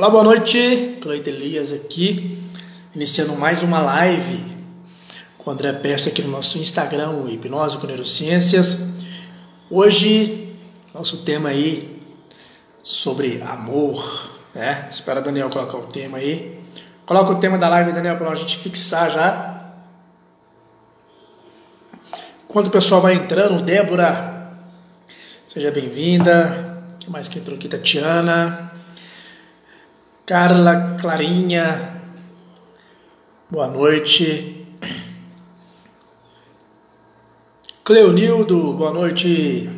[0.00, 0.96] Olá, boa noite.
[1.02, 2.42] Cleito Elias aqui,
[2.94, 4.42] iniciando mais uma live
[5.36, 8.94] com o André Peste aqui no nosso Instagram, o Hipnose com Neurociências.
[9.70, 10.56] Hoje,
[10.94, 12.00] nosso tema aí
[12.82, 14.88] sobre amor, né?
[14.90, 16.58] Espera Daniel colocar o tema aí.
[17.04, 19.70] Coloca o tema da live, Daniel, para a gente fixar já.
[22.48, 24.50] Enquanto o pessoal vai entrando, Débora,
[25.46, 26.86] seja bem-vinda.
[26.98, 27.68] Quem mais que entrou aqui?
[27.68, 28.69] Tatiana.
[30.30, 32.02] Carla Clarinha,
[33.50, 34.64] boa noite.
[37.82, 39.68] Cleonildo, boa noite.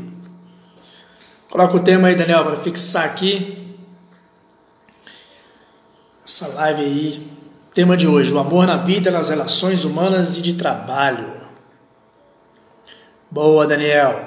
[1.48, 3.78] Coloca o tema aí, Daniel, para fixar aqui.
[6.22, 7.32] Essa live aí.
[7.72, 11.32] Tema de hoje: o amor na vida, nas relações humanas e de trabalho.
[13.30, 14.22] Boa, Daniel.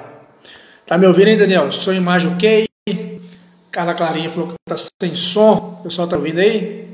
[0.84, 1.70] Tá me ouvindo aí, Daniel?
[1.70, 2.66] Sou imagem ok?
[3.76, 5.76] Carla Clarinha falou que tá sem som.
[5.80, 6.88] O pessoal tá ouvindo aí?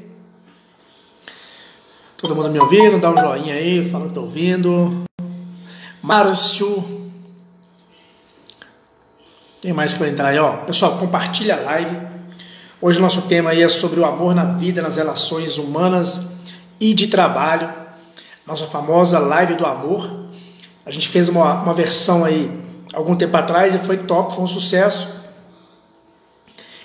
[2.16, 2.98] Todo mundo me ouvindo?
[2.98, 5.04] Dá um joinha aí, fala que tá ouvindo.
[6.02, 7.12] Márcio.
[9.60, 10.56] Tem mais vai entrar aí, ó.
[10.56, 11.96] Pessoal, compartilha a live.
[12.80, 16.32] Hoje o nosso tema aí é sobre o amor na vida, nas relações humanas
[16.80, 17.72] e de trabalho.
[18.44, 20.10] Nossa famosa live do amor.
[20.84, 22.50] A gente fez uma, uma versão aí
[22.92, 25.21] algum tempo atrás e foi top, foi um sucesso.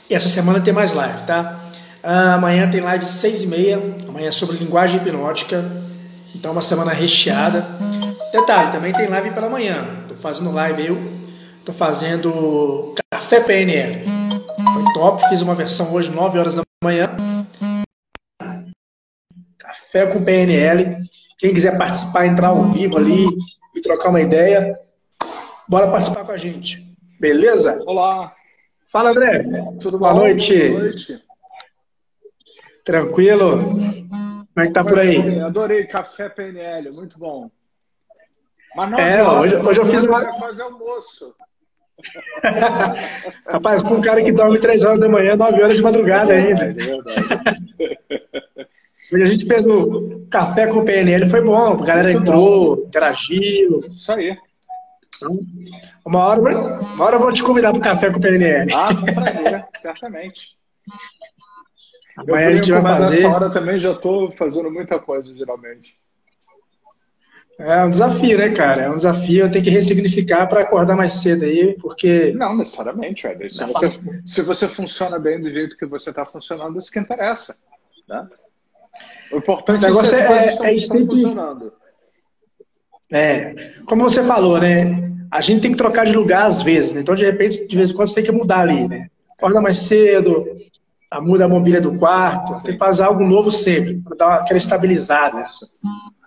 [0.09, 1.59] E essa semana tem mais live, tá?
[2.01, 3.77] Ah, amanhã tem live seis e meia.
[4.07, 5.65] Amanhã é sobre linguagem hipnótica.
[6.33, 7.67] Então uma semana recheada.
[8.31, 10.05] Detalhe, também tem live pela manhã.
[10.07, 10.97] Tô fazendo live eu.
[11.65, 14.05] Tô fazendo café PNL.
[14.73, 15.27] Foi top.
[15.27, 17.09] Fiz uma versão hoje 9 horas da manhã.
[19.57, 20.99] Café com PNL.
[21.37, 23.27] Quem quiser participar, entrar ao vivo ali
[23.75, 24.73] e trocar uma ideia,
[25.67, 26.87] bora participar com a gente.
[27.19, 27.79] Beleza?
[27.85, 28.36] Olá.
[28.97, 29.43] Fala, André.
[29.79, 30.21] Tudo Boa bom?
[30.21, 30.69] noite.
[30.69, 31.21] Boa noite.
[32.83, 33.59] Tranquilo?
[33.59, 35.39] Como é que tá por aí?
[35.39, 37.51] Adorei café PNL, muito bom.
[38.75, 40.23] Mas não, É, hoje, hoje eu fiz uma.
[40.23, 41.35] É quase almoço.
[43.47, 46.37] Rapaz, com um cara que dorme 3 horas da manhã, 9 horas de madrugada É
[46.37, 46.73] ainda.
[46.73, 47.99] verdade.
[49.13, 51.55] Hoje a gente fez o café com o PNL, foi bom.
[51.81, 53.81] A galera Muito entrou, interagiu.
[53.91, 54.35] Isso aí.
[55.17, 55.39] Então,
[56.05, 58.71] Uma hora, uma hora eu vou te convidar para o café com o PNL.
[58.73, 60.55] Ah, com prazer, certamente.
[62.17, 63.15] Eu, Amanhã a gente vai fazer.
[63.15, 65.95] nessa hora também já estou fazendo muita coisa, geralmente.
[67.59, 68.83] É um desafio, né, cara?
[68.83, 69.45] É um desafio.
[69.45, 72.31] Eu tenho que ressignificar para acordar mais cedo aí, porque.
[72.33, 73.49] Não, necessariamente, velho.
[73.51, 73.89] Se você,
[74.25, 77.57] se você funciona bem do jeito que você está funcionando, isso que interessa.
[78.07, 78.27] Né?
[79.31, 81.73] O importante O negócio é se as é- coisas estão, é estão sempre- funcionando.
[83.11, 85.03] É, como você falou, né?
[85.31, 87.01] A gente tem que trocar de lugar às vezes, né?
[87.01, 89.07] Então, de repente, de vez em quando, você tem que mudar ali, né?
[89.37, 90.45] Acorda mais cedo,
[91.11, 94.57] a- muda a mobília do quarto, tem que fazer algo novo sempre, para dar aquela
[94.57, 95.43] estabilizada.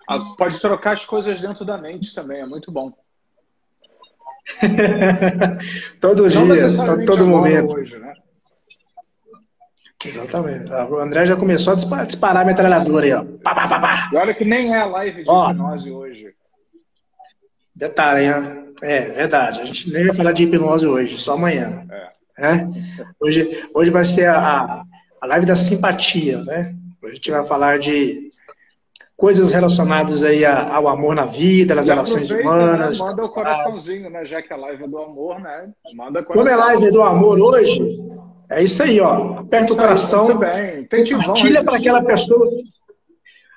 [0.07, 2.91] Ah, Pode trocar as coisas dentro da mente também, é muito bom.
[6.01, 7.75] todo Não dia, todo, momento.
[7.75, 8.13] hoje, né?
[10.03, 10.71] Exatamente.
[10.71, 13.23] O André já começou a disparar, disparar a metralhadora aí, ó.
[13.43, 14.09] Pá, pá, pá, pá.
[14.11, 15.51] E olha que nem é a live de Ó.
[15.51, 16.33] hipnose hoje.
[17.81, 18.73] Detalhe, hein?
[18.83, 19.59] É, verdade.
[19.59, 21.83] A gente nem vai falar de hipnose hoje, só amanhã.
[22.37, 22.67] É?
[23.19, 24.83] Hoje, hoje vai ser a,
[25.19, 26.75] a live da simpatia, né?
[27.01, 28.29] Hoje a gente vai falar de
[29.17, 32.99] coisas relacionadas aí ao amor na vida, nas relações aproveita, humanas.
[32.99, 33.05] Né?
[33.05, 34.25] Manda o coraçãozinho, né?
[34.25, 35.69] Já que a live é do amor, né?
[35.95, 36.43] Manda coração.
[36.43, 37.99] Como é live do amor hoje,
[38.47, 39.39] é isso aí, ó.
[39.39, 40.87] Aperta o coração, Muito bem.
[40.87, 42.47] Compartilha para aquela pessoa.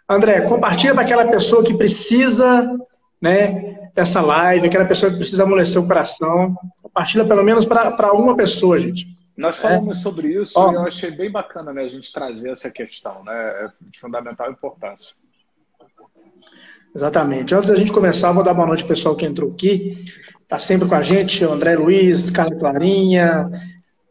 [0.08, 2.78] André, compartilha para aquela pessoa que precisa,
[3.20, 6.56] né, dessa live, aquela pessoa que precisa amolecer o coração.
[6.82, 9.06] Compartilha pelo menos para uma pessoa, gente.
[9.36, 10.70] Nós falamos sobre isso Ó.
[10.70, 13.34] e eu achei bem bacana né, a gente trazer essa questão, né?
[13.34, 15.16] É de fundamental importância.
[16.94, 17.54] Exatamente.
[17.54, 20.04] Antes da gente começar, eu vou dar boa noite ao pessoal que entrou aqui.
[20.42, 23.50] Está sempre com a gente, André Luiz, Carla Clarinha,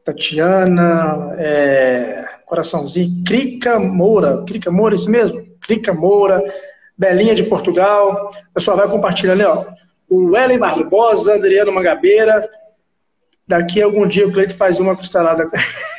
[0.03, 4.43] Tatiana, é, Coraçãozinho, Crica Moura.
[4.45, 5.41] Crica Moura, isso mesmo?
[5.61, 6.43] Crica Moura,
[6.97, 8.31] Belinha de Portugal.
[8.49, 9.65] O pessoal vai compartilhando ali, ó.
[10.09, 12.47] O Ellen Barbosa, Adriano Mangabeira.
[13.47, 15.49] Daqui a algum dia o Cleito faz uma costelada.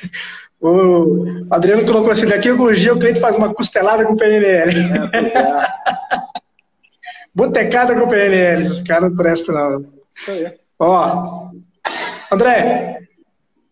[0.60, 4.72] o Adriano colocou assim: daqui a algum dia o Cleito faz uma costelada com PNL.
[7.34, 9.92] Botecada com PNL, esses caras não prestam, não.
[10.78, 11.48] Ó,
[12.30, 13.00] André,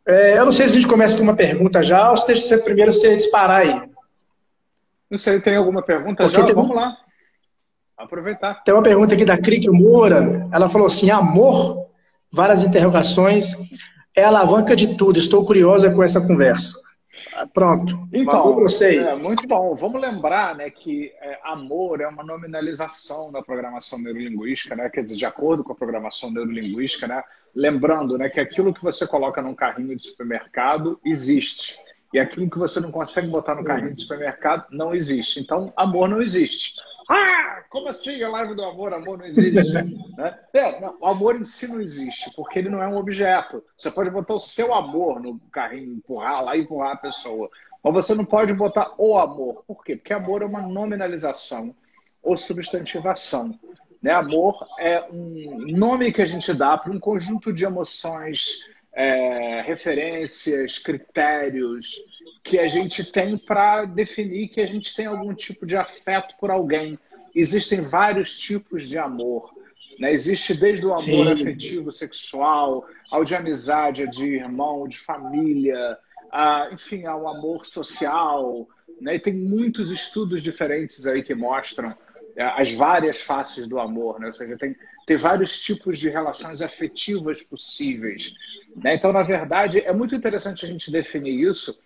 [0.07, 2.47] é, eu não sei se a gente começa com uma pergunta já ou se deixa
[2.47, 3.83] você primeiro você disparar aí.
[5.09, 6.47] Não sei, tem alguma pergunta Porque já?
[6.47, 6.97] tem- Vamos lá.
[8.03, 8.63] Aproveitar.
[8.65, 10.49] Tem uma pergunta aqui da Crick Moura.
[10.53, 11.87] Ela falou assim: amor,
[12.31, 13.55] várias interrogações,
[14.17, 15.19] é a alavanca de tudo.
[15.19, 16.77] Estou curiosa com essa conversa.
[17.55, 18.09] Pronto.
[18.13, 19.75] Então, é, muito bom.
[19.75, 24.91] Vamos lembrar né, que é, amor é uma nominalização na programação neurolinguística, né?
[24.91, 27.23] quer dizer, de acordo com a programação neurolinguística, né?
[27.55, 31.79] lembrando né, que aquilo que você coloca num carrinho de supermercado existe.
[32.13, 35.41] E aquilo que você não consegue botar no carrinho de supermercado não existe.
[35.41, 36.75] Então, amor não existe.
[37.09, 38.93] Ah, como assim a live do amor?
[38.93, 39.73] Amor não existe.
[40.17, 40.39] né?
[40.53, 43.63] é, não, o amor em si não existe, porque ele não é um objeto.
[43.77, 47.51] Você pode botar o seu amor no carrinho, empurrar lá e empurrar a pessoa.
[47.83, 49.65] Mas você não pode botar o amor.
[49.67, 49.97] Por quê?
[49.97, 51.75] Porque amor é uma nominalização
[52.23, 53.59] ou substantivação.
[54.01, 54.13] Né?
[54.13, 60.79] Amor é um nome que a gente dá para um conjunto de emoções, é, referências,
[60.79, 62.01] critérios
[62.43, 66.51] que a gente tem para definir que a gente tem algum tipo de afeto por
[66.51, 66.99] alguém.
[67.35, 69.53] Existem vários tipos de amor.
[69.99, 70.13] Né?
[70.13, 71.33] Existe desde o amor Sim.
[71.33, 75.99] afetivo, sexual, ao de amizade, de irmão, de família,
[76.31, 78.69] a, enfim, ao amor social.
[79.01, 79.17] Né?
[79.17, 81.95] E tem muitos estudos diferentes aí que mostram
[82.37, 84.27] é, as várias faces do amor, né?
[84.27, 84.75] ou seja, tem,
[85.07, 88.35] tem vários tipos de relações afetivas possíveis.
[88.75, 88.95] Né?
[88.95, 91.79] Então, na verdade, é muito interessante a gente definir isso,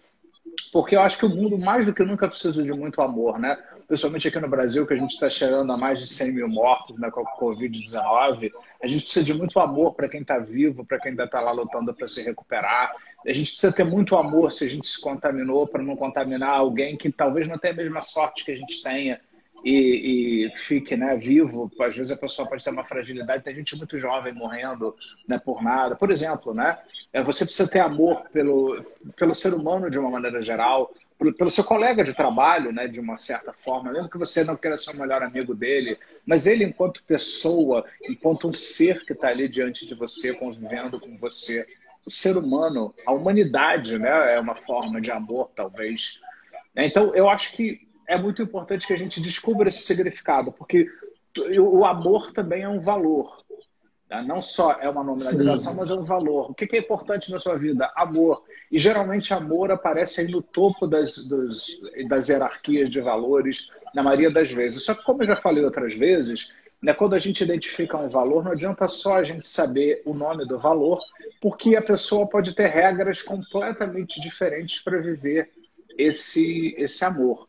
[0.77, 3.57] porque eu acho que o mundo, mais do que nunca, precisa de muito amor, né?
[3.89, 6.99] Principalmente aqui no Brasil, que a gente está chegando a mais de 100 mil mortos
[6.99, 8.53] né, com a Covid-19.
[8.83, 11.51] A gente precisa de muito amor para quem está vivo, para quem ainda está lá
[11.51, 12.93] lutando para se recuperar.
[13.27, 16.95] A gente precisa ter muito amor se a gente se contaminou, para não contaminar alguém
[16.95, 19.19] que talvez não tenha a mesma sorte que a gente tenha
[19.65, 21.71] e, e, fique né, vivo.
[21.81, 24.95] Às vezes a pessoa pode ter uma fragilidade, tem gente muito jovem morrendo
[25.27, 25.97] né, por nada.
[25.97, 26.79] Por exemplo, né,
[27.13, 28.85] é, você precisa ter amor pelo,
[29.17, 33.01] pelo ser humano de uma maneira geral, pelo, pelo seu colega de trabalho, né, de
[33.01, 33.93] uma certa forma.
[33.93, 38.49] Mesmo que você não queira ser o melhor amigo dele, mas ele, enquanto pessoa, enquanto
[38.49, 41.67] um ser que está ali diante de você, convivendo com você,
[42.05, 46.21] o ser humano, a humanidade, né, é uma forma de amor, talvez.
[46.77, 50.89] Então, eu acho que é muito importante que a gente descubra esse significado, porque
[51.59, 53.37] o amor também é um valor.
[54.09, 54.23] Tá?
[54.23, 55.79] Não só é uma nominalização, Sim.
[55.79, 56.51] mas é um valor.
[56.51, 57.91] O que é importante na sua vida?
[57.97, 58.45] Amor.
[58.71, 61.67] E geralmente amor aparece aí no topo das, dos,
[62.09, 64.85] das hierarquias de valores, na maioria das vezes.
[64.85, 66.51] Só que, como eu já falei outras vezes,
[66.81, 70.47] né, quando a gente identifica um valor, não adianta só a gente saber o nome
[70.47, 71.01] do valor,
[71.41, 75.51] porque a pessoa pode ter regras completamente diferentes para viver
[75.99, 77.49] esse, esse amor.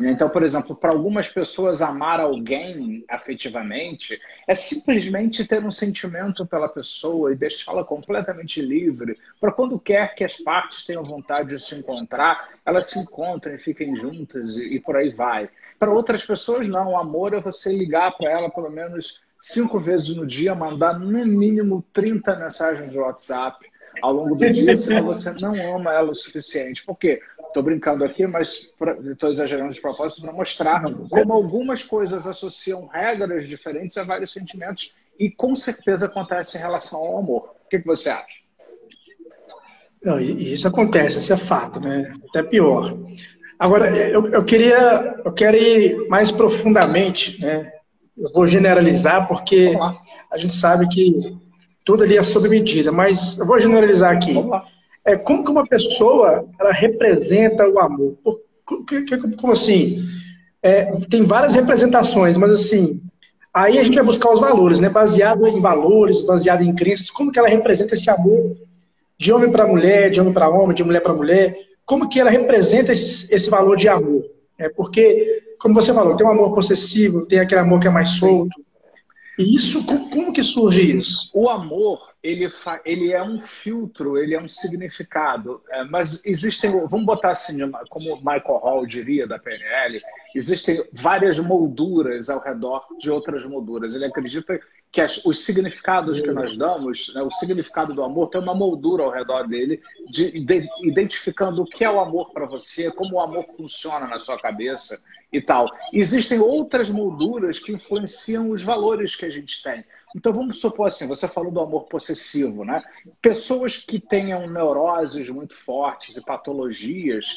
[0.00, 6.68] Então, por exemplo, para algumas pessoas, amar alguém afetivamente é simplesmente ter um sentimento pela
[6.68, 11.74] pessoa e deixá-la completamente livre, para quando quer que as partes tenham vontade de se
[11.74, 15.48] encontrar, elas se encontrem, fiquem juntas e, e por aí vai.
[15.78, 16.92] Para outras pessoas, não.
[16.92, 21.06] O amor é você ligar para ela pelo menos cinco vezes no dia, mandar no
[21.06, 23.64] mínimo 30 mensagens de WhatsApp
[24.02, 26.84] ao longo do dia, senão você não ama ela o suficiente.
[26.84, 27.20] Por quê?
[27.46, 28.70] Estou brincando aqui, mas
[29.10, 34.94] estou exagerando de propósito para mostrar como algumas coisas associam regras diferentes a vários sentimentos
[35.18, 37.54] e com certeza acontece em relação ao amor.
[37.64, 38.46] O que, que você acha?
[40.02, 42.12] Não, isso acontece, isso é fato, né?
[42.28, 42.96] Até pior.
[43.58, 47.72] Agora, eu, eu queria, eu quero ir mais profundamente, né?
[48.16, 49.72] Eu vou generalizar porque
[50.30, 51.36] a gente sabe que
[51.86, 54.34] tudo ali é sob medida, mas eu vou generalizar aqui.
[55.04, 58.18] É, como que uma pessoa ela representa o amor?
[59.38, 60.04] Como assim?
[60.60, 63.00] É, tem várias representações, mas assim,
[63.54, 64.88] aí a gente vai buscar os valores, né?
[64.88, 68.56] Baseado em valores, baseado em crenças, como que ela representa esse amor
[69.16, 71.56] de homem para mulher, de homem para homem, de mulher para mulher?
[71.84, 74.24] Como que ela representa esse, esse valor de amor?
[74.58, 78.08] É porque, como você falou, tem um amor possessivo, tem aquele amor que é mais
[78.08, 78.65] solto,
[79.38, 81.30] isso, como que surge isso?
[81.34, 82.48] O amor, ele,
[82.84, 85.62] ele é um filtro, ele é um significado.
[85.70, 90.02] É, mas existem, vamos botar assim, como Michael Hall diria da PNL,
[90.34, 93.94] existem várias molduras ao redor de outras molduras.
[93.94, 94.58] Ele acredita
[94.90, 99.04] que as, os significados que nós damos, né, o significado do amor tem uma moldura
[99.04, 99.80] ao redor dele,
[100.10, 104.18] de, de, identificando o que é o amor para você, como o amor funciona na
[104.18, 105.00] sua cabeça
[105.32, 105.66] e tal.
[105.92, 109.84] Existem outras molduras que influenciam os valores que a gente tem.
[110.16, 112.82] Então vamos supor assim, você falou do amor possessivo, né?
[113.20, 117.36] Pessoas que tenham neuroses muito fortes e patologias,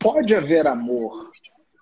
[0.00, 1.30] pode haver amor,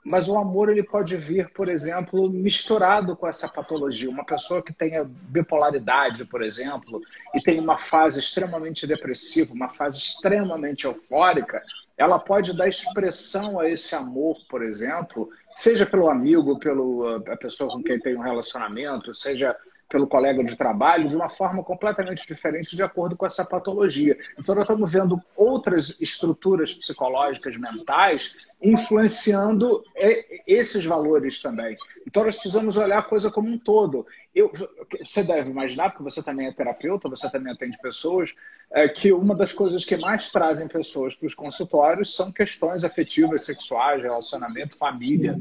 [0.05, 4.11] mas o amor ele pode vir, por exemplo, misturado com essa patologia.
[4.11, 7.01] Uma pessoa que tenha bipolaridade, por exemplo,
[7.35, 11.63] e tem uma fase extremamente depressiva, uma fase extremamente eufórica,
[11.97, 17.83] ela pode dar expressão a esse amor, por exemplo, seja pelo amigo, pela pessoa com
[17.83, 19.57] quem tem um relacionamento, seja
[19.91, 24.17] pelo colega de trabalho de uma forma completamente diferente de acordo com essa patologia.
[24.39, 29.83] Então, nós estamos vendo outras estruturas psicológicas mentais influenciando
[30.47, 31.77] esses valores também.
[32.07, 34.07] Então, nós precisamos olhar a coisa como um todo.
[34.33, 34.53] Eu,
[35.05, 38.33] você deve imaginar, porque você também é terapeuta, você também atende pessoas,
[38.73, 43.45] é que uma das coisas que mais trazem pessoas para os consultórios são questões afetivas,
[43.45, 45.37] sexuais, relacionamento, família,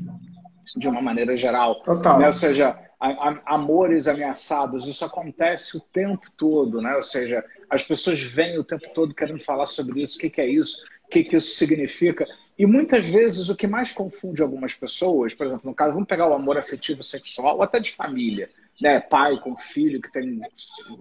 [0.75, 1.81] de uma maneira geral.
[1.81, 2.19] Total.
[2.19, 2.27] Né?
[2.27, 6.95] Ou seja, a, a, amores ameaçados, isso acontece o tempo todo, né?
[6.95, 10.41] Ou seja, as pessoas vêm o tempo todo querendo falar sobre isso, o que, que
[10.41, 12.27] é isso, o que, que isso significa.
[12.57, 16.27] E muitas vezes o que mais confunde algumas pessoas, por exemplo, no caso, vamos pegar
[16.27, 18.49] o amor afetivo sexual, ou até de família,
[18.81, 18.99] né?
[18.99, 20.41] Pai com filho, que tem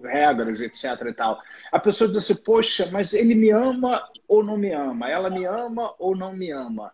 [0.01, 0.85] regras, etc.
[1.09, 1.41] e tal.
[1.69, 5.09] A pessoa diz assim, poxa, mas ele me ama ou não me ama?
[5.09, 6.93] Ela me ama ou não me ama?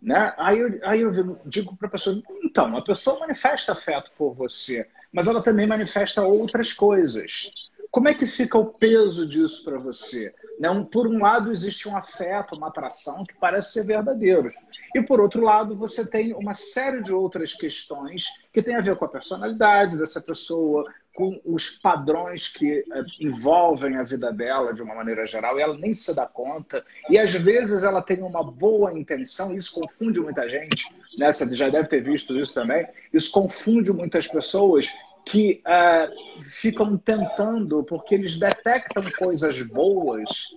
[0.00, 0.32] Né?
[0.38, 4.88] Aí, eu, aí eu digo para a pessoa: então, a pessoa manifesta afeto por você,
[5.12, 7.50] mas ela também manifesta outras coisas.
[7.90, 10.34] Como é que fica o peso disso para você?
[10.58, 10.68] Né?
[10.90, 14.52] Por um lado, existe um afeto, uma atração que parece ser verdadeiro.
[14.94, 18.96] E por outro lado, você tem uma série de outras questões que tem a ver
[18.96, 24.80] com a personalidade dessa pessoa, com os padrões que eh, envolvem a vida dela de
[24.80, 26.84] uma maneira geral, e ela nem se dá conta.
[27.10, 30.86] E às vezes ela tem uma boa intenção, isso confunde muita gente,
[31.18, 31.32] né?
[31.32, 32.86] Você já deve ter visto isso também.
[33.12, 34.88] Isso confunde muitas pessoas
[35.30, 40.48] que uh, ficam tentando, porque eles detectam coisas boas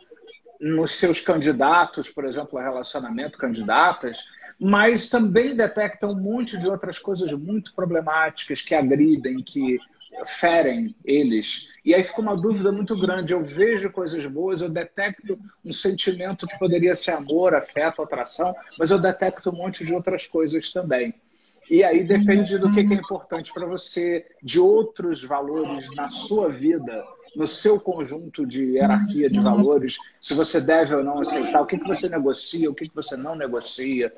[0.60, 4.20] nos seus candidatos, por exemplo, relacionamento, candidatas,
[4.60, 9.80] mas também detectam um monte de outras coisas muito problemáticas que agridem, que
[10.26, 11.68] ferem eles.
[11.84, 13.34] E aí fica uma dúvida muito grande.
[13.34, 18.92] Eu vejo coisas boas, eu detecto um sentimento que poderia ser amor, afeto, atração, mas
[18.92, 21.14] eu detecto um monte de outras coisas também.
[21.72, 27.02] E aí depende do que é importante para você, de outros valores na sua vida,
[27.34, 31.80] no seu conjunto de hierarquia de valores, se você deve ou não aceitar, o que,
[31.80, 34.14] que você negocia, o que, que você não negocia.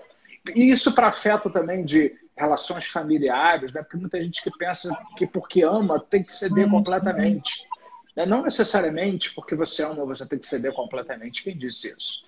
[0.55, 3.83] E isso para afeto também de relações familiares, né?
[3.83, 7.67] porque muita gente que pensa que porque ama tem que ceder completamente.
[8.15, 8.25] Né?
[8.25, 11.43] Não necessariamente porque você ama você tem que ceder completamente.
[11.43, 12.25] Quem disse isso?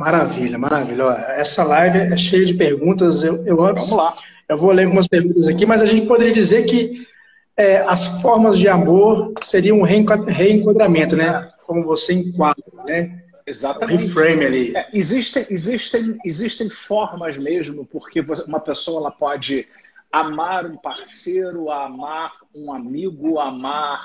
[0.00, 1.04] Maravilha, maravilha.
[1.36, 3.22] Essa live é cheia de perguntas.
[3.22, 4.16] Eu, eu antes, Vamos lá.
[4.48, 7.06] Eu vou ler algumas perguntas aqui, mas a gente poderia dizer que
[7.54, 11.50] é, as formas de amor seriam um reenquadramento, né?
[11.66, 13.22] Como você enquadra, né?
[13.46, 14.06] Exatamente.
[14.06, 14.74] Reframe ali.
[14.74, 19.68] É, existem, existem, existem formas mesmo, porque uma pessoa ela pode
[20.10, 24.00] amar um parceiro, amar um amigo, amar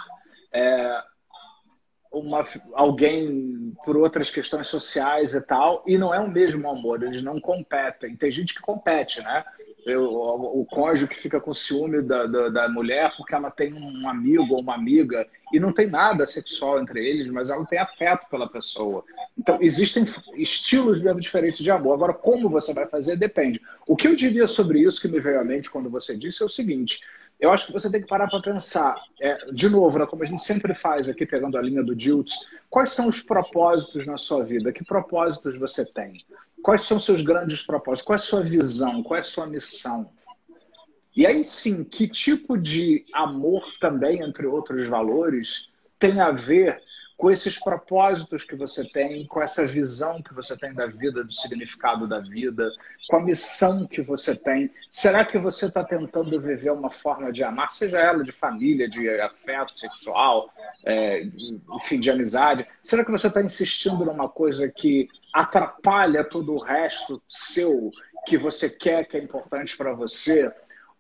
[0.54, 1.00] é,
[2.20, 2.44] uma,
[2.74, 7.40] alguém por outras questões sociais e tal, e não é o mesmo amor, eles não
[7.40, 8.16] competem.
[8.16, 9.44] Tem gente que compete, né?
[9.86, 13.72] Eu, o, o cônjuge que fica com ciúme da, da, da, mulher porque ela tem
[13.72, 17.78] um amigo ou uma amiga e não tem nada sexual entre eles, mas ela tem
[17.78, 19.04] afeto pela pessoa.
[19.38, 20.04] Então, existem
[20.38, 21.94] estilos mesmo diferentes de amor.
[21.94, 23.62] Agora, como você vai fazer, depende.
[23.88, 26.46] O que eu diria sobre isso que me veio à mente quando você disse é
[26.46, 27.02] o seguinte:
[27.40, 30.26] eu acho que você tem que parar para pensar, é, de novo, né, como a
[30.26, 32.34] gente sempre faz aqui, pegando a linha do Diltz,
[32.70, 34.72] quais são os propósitos na sua vida?
[34.72, 36.24] Que propósitos você tem?
[36.64, 38.06] Quais são seus grandes propósitos?
[38.06, 39.04] Qual é a sua visão?
[39.04, 40.10] Qual é a sua missão?
[41.16, 46.82] E aí sim, que tipo de amor também, entre outros valores, tem a ver
[47.18, 51.32] com esses propósitos que você tem, com essa visão que você tem da vida, do
[51.32, 52.70] significado da vida,
[53.08, 54.70] com a missão que você tem.
[54.92, 59.10] Será que você está tentando viver uma forma de amar, seja ela de família, de
[59.22, 60.52] afeto sexual,
[60.86, 61.24] é,
[61.74, 62.68] enfim, de amizade?
[62.84, 67.92] Será que você está insistindo numa coisa que atrapalha todo o resto seu,
[68.26, 70.52] que você quer, que é importante para você?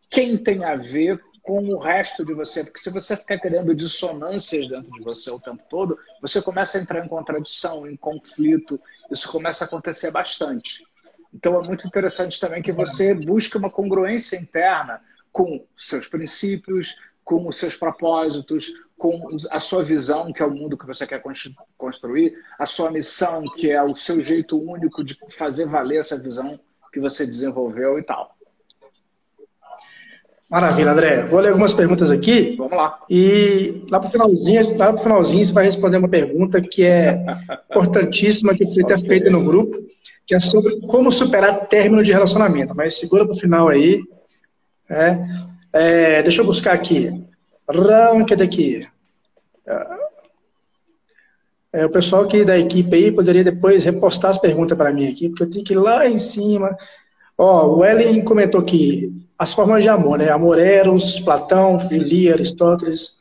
[0.09, 4.67] Quem tem a ver com o resto de você, porque se você ficar criando dissonâncias
[4.67, 9.31] dentro de você o tempo todo, você começa a entrar em contradição, em conflito, isso
[9.31, 10.83] começa a acontecer bastante.
[11.31, 14.99] Então é muito interessante também que você busque uma congruência interna
[15.31, 20.77] com seus princípios, com os seus propósitos, com a sua visão, que é o mundo
[20.77, 21.21] que você quer
[21.77, 26.59] construir, a sua missão, que é o seu jeito único de fazer valer essa visão
[26.91, 28.34] que você desenvolveu e tal.
[30.49, 31.23] Maravilha, André.
[31.23, 32.55] Vou ler algumas perguntas aqui.
[32.57, 32.99] Vamos lá.
[33.09, 37.19] E lá para o finalzinho, lá pro finalzinho, você vai responder uma pergunta que é
[37.69, 39.77] importantíssima, que foi até feita no grupo,
[40.25, 42.75] que é sobre como superar término de relacionamento.
[42.75, 44.01] Mas segura para o final aí.
[44.87, 45.19] É,
[45.73, 47.25] é, deixa eu buscar aqui.
[47.67, 48.87] Rank daqui.
[51.73, 55.27] É, o pessoal aqui da equipe aí poderia depois repostar as perguntas para mim aqui,
[55.27, 56.77] porque eu tenho que ir lá em cima
[57.37, 60.29] Ó, o Ellen comentou aqui as formas de amor, né?
[60.29, 63.19] Amor eros, Platão, Filia, Aristóteles,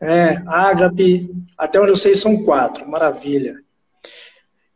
[0.00, 3.56] é, ágape, até onde eu sei são quatro, maravilha.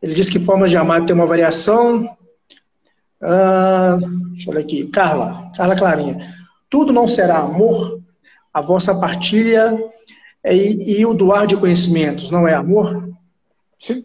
[0.01, 2.17] Ele diz que formas de amar tem uma variação.
[3.21, 3.99] Ah,
[4.33, 6.35] deixa eu ver aqui, Carla, Carla Clarinha.
[6.69, 8.01] Tudo não será amor?
[8.53, 9.73] A vossa partilha
[10.45, 13.09] e, e o doar de conhecimentos não é amor?
[13.81, 14.05] Sim,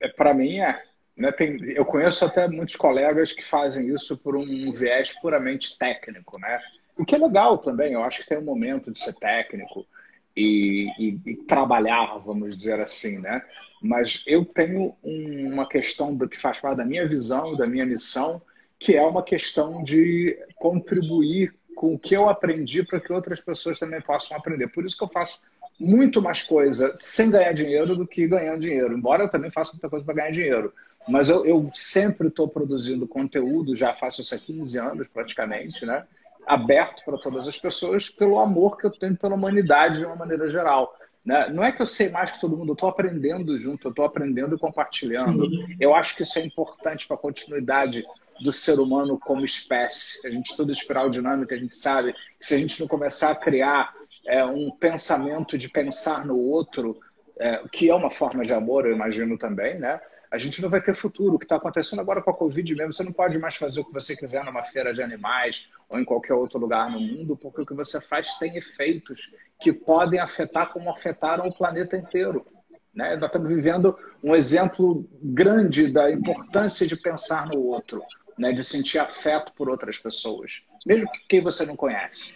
[0.00, 0.82] é, para mim é.
[1.20, 6.40] Né, tem, eu conheço até muitos colegas que fazem isso por um viés puramente técnico,
[6.40, 6.58] né?
[6.96, 9.86] O que é legal também, eu acho que tem um momento de ser técnico
[10.34, 13.44] e, e, e trabalhar, vamos dizer assim, né?
[13.82, 18.40] Mas eu tenho um, uma questão que faz parte da minha visão, da minha missão,
[18.78, 23.78] que é uma questão de contribuir com o que eu aprendi para que outras pessoas
[23.78, 24.68] também possam aprender.
[24.68, 25.42] Por isso que eu faço
[25.78, 29.90] muito mais coisa sem ganhar dinheiro do que ganhando dinheiro, embora eu também faça muita
[29.90, 30.72] coisa para ganhar dinheiro.
[31.08, 36.06] Mas eu, eu sempre estou produzindo conteúdo, já faço isso há 15 anos praticamente, né?
[36.46, 40.50] aberto para todas as pessoas pelo amor que eu tenho pela humanidade de uma maneira
[40.50, 40.96] geral.
[41.24, 41.48] Né?
[41.50, 44.04] Não é que eu sei mais que todo mundo, eu estou aprendendo junto, eu estou
[44.04, 45.48] aprendendo e compartilhando.
[45.78, 48.04] Eu acho que isso é importante para a continuidade
[48.40, 50.26] do ser humano como espécie.
[50.26, 53.36] A gente estuda espiral dinâmica, a gente sabe que se a gente não começar a
[53.36, 53.92] criar
[54.26, 56.98] é, um pensamento de pensar no outro,
[57.38, 60.00] é, que é uma forma de amor, eu imagino também, né?
[60.30, 61.34] A gente não vai ter futuro.
[61.34, 63.84] O que está acontecendo agora com a Covid mesmo, você não pode mais fazer o
[63.84, 67.62] que você quiser numa feira de animais ou em qualquer outro lugar no mundo, porque
[67.62, 72.46] o que você faz tem efeitos que podem afetar como afetaram o planeta inteiro.
[72.94, 73.16] Né?
[73.16, 78.02] Nós estamos vivendo um exemplo grande da importância de pensar no outro,
[78.38, 78.52] né?
[78.52, 82.34] de sentir afeto por outras pessoas, mesmo que quem você não conhece.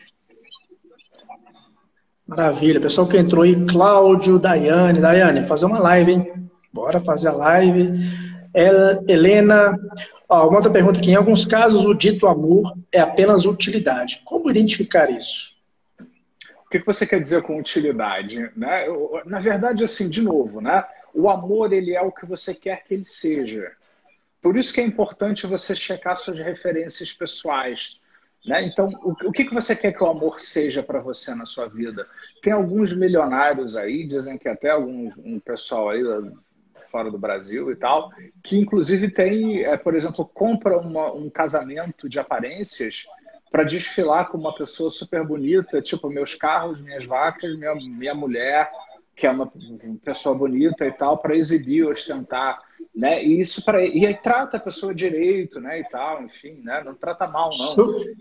[2.27, 2.81] Maravilha.
[2.81, 4.99] Pessoal que entrou aí, Cláudio, Daiane.
[4.99, 6.51] Daiane, fazer uma live, hein?
[6.75, 7.89] Bora fazer a live.
[8.53, 9.79] El, Helena,
[10.29, 11.13] ó, uma outra pergunta aqui.
[11.13, 14.21] Em alguns casos, o dito amor é apenas utilidade.
[14.25, 15.55] Como identificar isso?
[16.67, 18.51] O que você quer dizer com utilidade?
[18.57, 18.87] Né?
[19.25, 20.85] Na verdade, assim, de novo, né?
[21.15, 23.71] o amor ele é o que você quer que ele seja.
[24.43, 28.01] Por isso que é importante você checar suas referências pessoais.
[28.45, 28.67] Né?
[28.67, 31.69] Então, o, o que, que você quer que o amor seja para você na sua
[31.69, 32.05] vida?
[32.43, 36.03] Tem alguns milionários aí, dizem que até algum um pessoal aí
[36.95, 42.09] fora do Brasil e tal, que inclusive tem, é, por exemplo, compra uma, um casamento
[42.09, 43.05] de aparências
[43.51, 48.71] para desfilar com uma pessoa super bonita, tipo meus carros, minhas vacas, minha, minha mulher,
[49.17, 49.51] que é uma
[50.05, 52.61] pessoa bonita e tal, para exibir, ostentar,
[52.95, 53.25] né?
[53.25, 55.81] E isso para e aí trata a pessoa direito, né?
[55.81, 56.81] E tal, enfim, né?
[56.85, 57.73] Não trata mal não.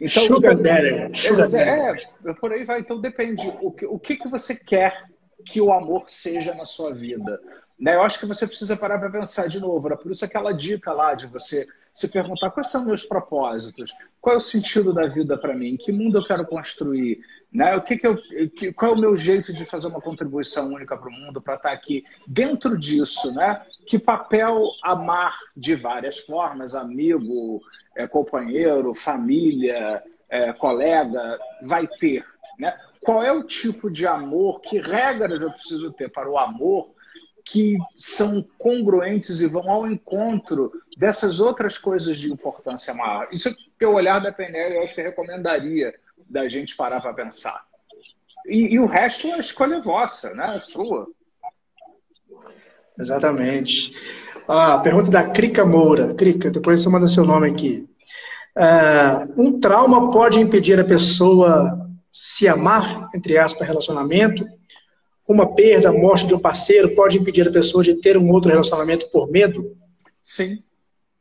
[0.02, 2.80] Então, sugar daddy, sugar é, é, por aí vai.
[2.80, 5.14] Então depende o que o que, que você quer
[5.46, 7.40] que o amor seja na sua vida.
[7.80, 7.96] Né?
[7.96, 9.88] Eu acho que você precisa parar para pensar de novo.
[9.88, 14.36] Era por isso aquela dica lá de você se perguntar quais são meus propósitos, qual
[14.36, 17.20] é o sentido da vida para mim, que mundo eu quero construir,
[17.52, 17.76] né?
[17.76, 18.18] O que, que eu,
[18.50, 21.54] que, qual é o meu jeito de fazer uma contribuição única para o mundo para
[21.54, 23.62] estar tá aqui dentro disso, né?
[23.86, 27.62] Que papel amar de várias formas, amigo,
[27.96, 32.26] é, companheiro, família, é, colega, vai ter,
[32.58, 32.76] né?
[33.02, 36.90] Qual é o tipo de amor, que regras eu preciso ter para o amor
[37.46, 43.28] que são congruentes e vão ao encontro dessas outras coisas de importância maior.
[43.32, 45.94] Isso é que o olhar da PNL eu acho que recomendaria
[46.30, 47.66] da gente parar para pensar.
[48.46, 50.58] E, e, o resto é escolha vossa, né?
[50.58, 51.08] É sua.
[53.00, 53.94] Exatamente.
[54.48, 56.14] Ah, pergunta da Crica Moura.
[56.14, 57.88] Crica, depois você manda seu nome aqui.
[58.56, 64.46] Ah, um trauma pode impedir a pessoa se amar, entre aspas, relacionamento?
[65.34, 68.52] Uma perda, a morte de um parceiro pode impedir a pessoa de ter um outro
[68.52, 69.76] relacionamento por medo?
[70.24, 70.64] Sim,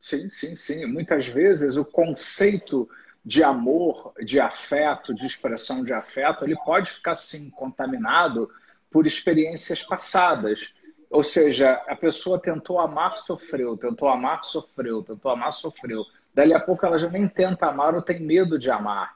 [0.01, 0.87] sim, sim, sim.
[0.87, 2.89] Muitas vezes o conceito
[3.25, 8.51] de amor, de afeto, de expressão de afeto, ele pode ficar sim contaminado
[8.91, 10.75] por experiências passadas.
[11.09, 16.05] Ou seja, a pessoa tentou amar, sofreu, tentou amar, sofreu, tentou amar, sofreu.
[16.35, 19.15] Dali a pouco ela já nem tenta amar ou tem medo de amar.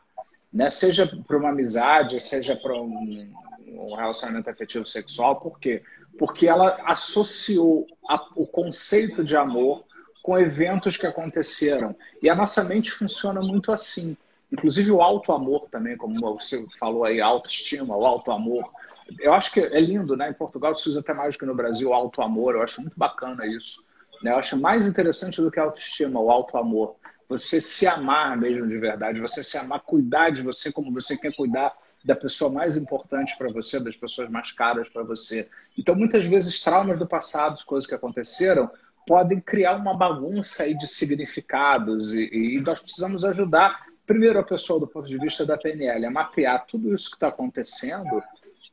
[0.52, 0.70] Né?
[0.70, 3.32] Seja para uma amizade, seja para um,
[3.66, 5.82] um relacionamento afetivo sexual, por quê?
[6.18, 9.84] Porque ela associou a, o conceito de amor
[10.22, 11.94] com eventos que aconteceram.
[12.22, 14.16] E a nossa mente funciona muito assim.
[14.52, 18.70] Inclusive o auto-amor também, como você falou aí, autoestima, o auto-amor.
[19.20, 20.30] Eu acho que é lindo, né?
[20.30, 22.54] Em Portugal se usa até mais do que no Brasil auto-amor.
[22.54, 23.84] Eu acho muito bacana isso.
[24.22, 24.32] Né?
[24.32, 26.96] Eu acho mais interessante do que a autoestima, o auto-amor.
[27.28, 31.34] Você se amar mesmo de verdade, você se amar, cuidar de você como você quer
[31.34, 31.72] cuidar
[32.06, 35.48] da pessoa mais importante para você, das pessoas mais caras para você.
[35.76, 38.70] Então, muitas vezes, traumas do passado, coisas que aconteceram,
[39.04, 44.78] podem criar uma bagunça aí de significados e, e nós precisamos ajudar primeiro a pessoa
[44.78, 48.22] do ponto de vista da PNL a mapear tudo isso que está acontecendo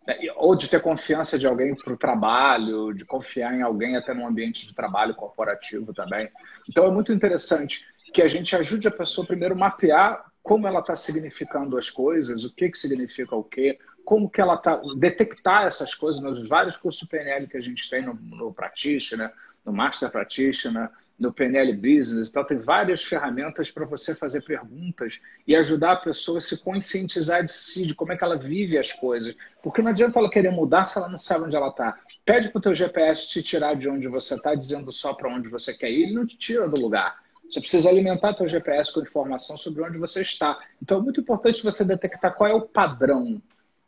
[0.06, 4.14] né, ou de ter confiança de alguém para o trabalho, de confiar em alguém até
[4.14, 6.30] no ambiente de trabalho corporativo também.
[6.70, 10.82] Então é muito interessante que a gente ajude a pessoa primeiro a mapear como ela
[10.82, 15.66] está significando as coisas, o que, que significa o quê, como que ela está, detectar
[15.66, 19.32] essas coisas nos vários cursos PNL que a gente tem no, no Practitioner,
[19.66, 25.56] no Master Practitioner, no PNL Business então tem várias ferramentas para você fazer perguntas e
[25.56, 28.92] ajudar a pessoa a se conscientizar de si, de como é que ela vive as
[28.92, 29.34] coisas.
[29.62, 31.98] Porque não adianta ela querer mudar se ela não sabe onde ela está.
[32.26, 35.48] Pede para o teu GPS te tirar de onde você está, dizendo só para onde
[35.48, 37.23] você quer ir, ele não te tira do lugar.
[37.50, 40.60] Você precisa alimentar teu GPS com informação sobre onde você está.
[40.82, 43.42] Então é muito importante você detectar qual é o padrão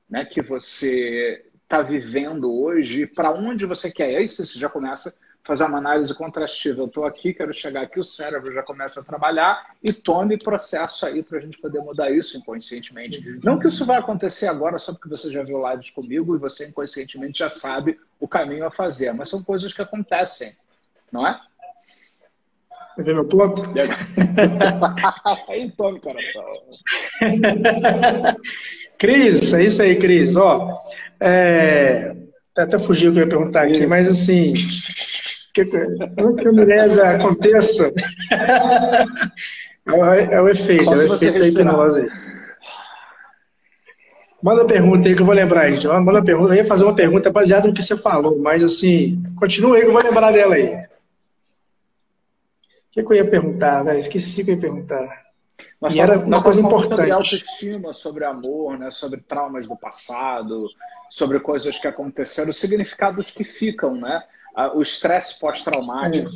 [0.10, 4.12] né, que você está vivendo hoje e para onde você quer.
[4.12, 5.16] E aí você já começa
[5.46, 6.82] fazer uma análise contrastiva.
[6.82, 11.06] Eu estou aqui, quero chegar aqui, o cérebro já começa a trabalhar e tome processo
[11.06, 13.40] aí para a gente poder mudar isso inconscientemente.
[13.44, 16.68] Não que isso vai acontecer agora só porque você já viu lives comigo e você
[16.68, 20.56] inconscientemente já sabe o caminho a fazer, mas são coisas que acontecem,
[21.12, 21.40] não é?
[22.96, 23.62] Você vê meu ponto?
[25.50, 26.46] aí tome, coração.
[28.98, 30.38] Cris, é isso aí, Cris.
[30.38, 30.80] Ó,
[31.20, 32.16] é...
[32.58, 33.90] Até fugiu o que eu ia perguntar aqui, isso.
[33.90, 34.54] mas assim,
[35.54, 37.92] que, que a amnésia aconteça,
[39.86, 42.08] é, o, é o efeito, é o efeito da hipnose.
[44.42, 45.88] Manda pergunta aí que eu vou lembrar, gente.
[45.88, 46.54] Manda pergunta.
[46.54, 49.88] Eu ia fazer uma pergunta baseada no que você falou, mas assim, continua aí que
[49.88, 50.78] eu vou lembrar dela aí.
[52.96, 54.00] O que, que eu ia perguntar, velho?
[54.00, 55.26] Esqueci o que eu ia perguntar.
[55.82, 56.96] Nós e era uma coisa importante.
[56.96, 58.90] Sobre autoestima, sobre amor, né?
[58.90, 60.70] sobre traumas do passado,
[61.10, 64.24] sobre coisas que aconteceram, significados que ficam, né?
[64.74, 66.32] o estresse pós-traumático.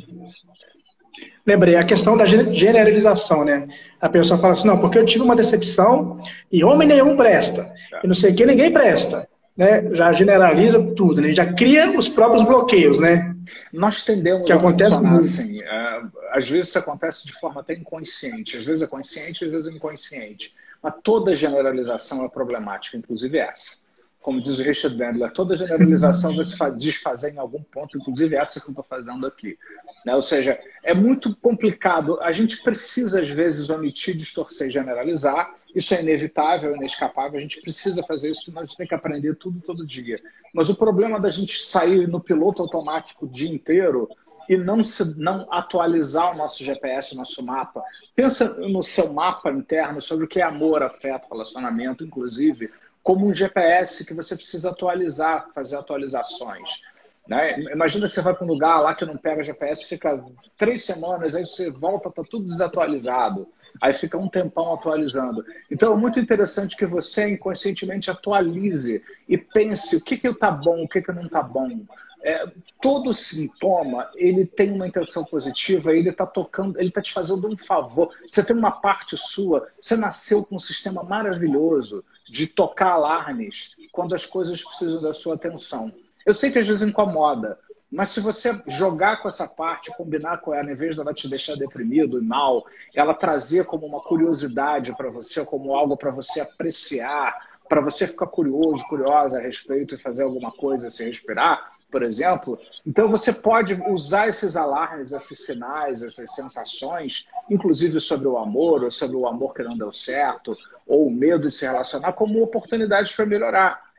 [1.46, 3.66] Lembrei, a questão da generalização, né?
[3.98, 7.72] A pessoa fala assim, não, porque eu tive uma decepção e homem nenhum presta.
[8.04, 9.26] E não sei o que, ninguém presta.
[9.56, 9.94] Né?
[9.94, 11.34] Já generaliza tudo, né?
[11.34, 13.34] Já cria os próprios bloqueios, né?
[13.72, 15.60] Nós tendemos que acontece a assim.
[15.60, 18.56] É, às vezes isso acontece de forma até inconsciente.
[18.56, 20.54] Às vezes é consciente, às vezes é inconsciente.
[20.82, 23.80] Mas toda generalização é problemática, inclusive essa
[24.20, 28.60] como diz o Richard Bandler, toda generalização vai se desfazer em algum ponto, inclusive essa
[28.60, 29.58] que eu estou fazendo aqui.
[30.04, 30.14] Né?
[30.14, 32.20] Ou seja, é muito complicado.
[32.20, 35.54] A gente precisa, às vezes, omitir, distorcer e generalizar.
[35.74, 37.38] Isso é inevitável, é inescapável.
[37.38, 40.20] A gente precisa fazer isso, nós temos que aprender tudo todo dia.
[40.52, 44.08] Mas o problema da gente sair no piloto automático o dia inteiro
[44.48, 47.82] e não, se, não atualizar o nosso GPS, o nosso mapa.
[48.16, 52.70] Pensa no seu mapa interno sobre o que é amor, afeto, relacionamento, inclusive
[53.02, 56.80] como um GPS que você precisa atualizar, fazer atualizações.
[57.26, 57.60] Né?
[57.72, 60.22] Imagina que você vai para um lugar lá que não pega GPS, fica
[60.58, 63.48] três semanas, aí você volta, está tudo desatualizado.
[63.80, 65.44] Aí fica um tempão atualizando.
[65.70, 70.84] Então é muito interessante que você inconscientemente atualize e pense o que que está bom,
[70.84, 71.80] o que que não está bom.
[72.22, 72.46] É,
[72.82, 77.56] todo sintoma ele tem uma intenção positiva, ele está tocando, ele está te fazendo um
[77.56, 78.14] favor.
[78.28, 84.14] Você tem uma parte sua, você nasceu com um sistema maravilhoso de tocar alarmes quando
[84.14, 85.92] as coisas precisam da sua atenção.
[86.26, 87.58] Eu sei que às vezes incomoda,
[87.90, 91.56] mas se você jogar com essa parte, combinar com ela, em vez dela te deixar
[91.56, 97.34] deprimido e mal, ela trazer como uma curiosidade para você, como algo para você apreciar,
[97.68, 102.58] para você ficar curioso, curiosa a respeito e fazer alguma coisa sem respirar, por exemplo.
[102.86, 108.90] Então você pode usar esses alarmes, esses sinais, essas sensações, inclusive sobre o amor, ou
[108.90, 113.12] sobre o amor que não deu certo, ou o medo de se relacionar, como oportunidades
[113.12, 113.89] para melhorar.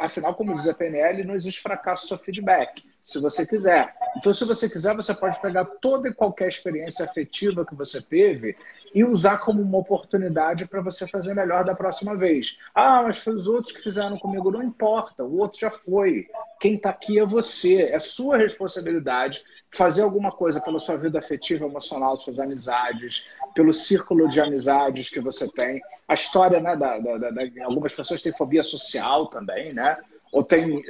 [0.00, 3.94] Afinal, como diz a PNL, não existe fracasso, só feedback, se você quiser.
[4.16, 8.56] Então, se você quiser, você pode pegar toda e qualquer experiência afetiva que você teve
[8.96, 12.56] e usar como uma oportunidade para você fazer melhor da próxima vez.
[12.74, 14.50] Ah, mas foi os outros que fizeram comigo.
[14.50, 16.26] Não importa, o outro já foi.
[16.58, 17.82] Quem está aqui é você.
[17.82, 24.30] É sua responsabilidade fazer alguma coisa pela sua vida afetiva, emocional, suas amizades, pelo círculo
[24.30, 25.78] de amizades que você tem.
[26.08, 29.98] A história, né, da, da, da, algumas pessoas têm fobia social também, né?
[30.32, 30.82] Ou tem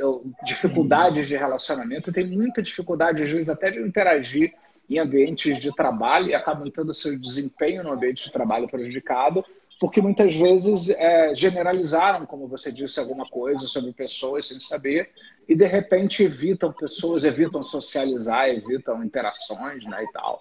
[0.45, 4.55] dificuldades de relacionamento, tem muita dificuldade, às vezes, até de interagir
[4.89, 9.45] em ambientes de trabalho e acabam tendo seu desempenho no ambiente de trabalho prejudicado,
[9.79, 15.11] porque muitas vezes é, generalizaram, como você disse, alguma coisa sobre pessoas sem saber
[15.49, 20.41] e de repente evitam pessoas, evitam socializar, evitam interações né, e tal.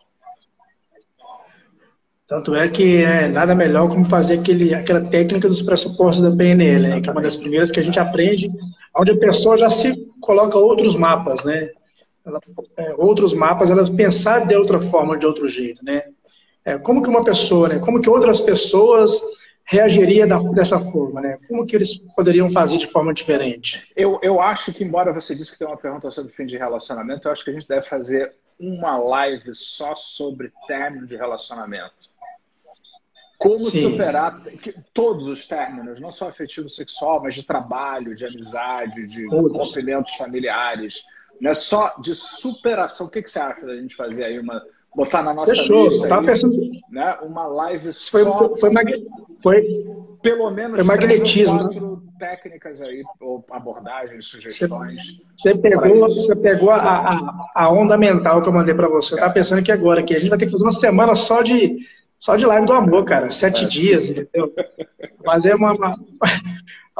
[2.27, 6.87] Tanto é que é nada melhor como fazer aquele, aquela técnica dos pressupostos da PNL,
[6.87, 8.49] né, que é uma das primeiras que a gente aprende,
[8.95, 11.69] onde a pessoa já se coloca outros mapas, né?
[12.25, 12.39] Ela,
[12.77, 16.03] é, outros mapas, elas pensar de outra forma, de outro jeito, né?
[16.63, 17.79] É, como que uma pessoa, né?
[17.79, 19.21] Como que outras pessoas
[19.63, 21.39] reagiria da, dessa forma, né?
[21.47, 23.91] Como que eles poderiam fazer de forma diferente?
[23.95, 27.27] Eu, eu acho que, embora você disse que tem uma pergunta sobre fim de relacionamento,
[27.27, 31.93] eu acho que a gente deve fazer uma live só sobre término de relacionamento.
[33.37, 33.91] Como Sim.
[33.91, 34.41] superar
[34.93, 41.03] todos os términos, não só afetivo sexual, mas de trabalho, de amizade, de rompimentos familiares.
[41.39, 43.07] Não é só de superação.
[43.07, 44.61] O que, que você acha da gente fazer aí uma,
[44.95, 46.57] botar na nossa Fechou, lista aí, pensando...
[46.89, 49.05] né, uma live foi, só foi, mag...
[49.43, 49.85] foi
[50.21, 51.63] pelo menos foi magnetismo né?
[51.63, 57.97] quatro técnicas aí ou abordagens sugestões você, você pegou você pegou a, a, a, onda
[57.97, 60.39] mental que eu mandei para você eu tava pensando que agora que a gente vai
[60.39, 61.77] ter que fazer uma semana só de
[62.17, 63.67] só de live do amor cara sete é.
[63.67, 64.51] dias entendeu
[65.23, 65.99] fazer uma, uma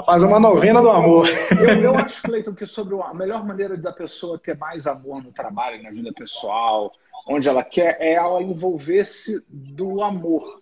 [0.03, 3.91] fazer uma novena do amor eu, eu acho Cleiton que sobre a melhor maneira da
[3.91, 6.91] pessoa ter mais amor no trabalho na vida pessoal
[7.25, 10.61] onde ela quer é ela envolver-se do amor.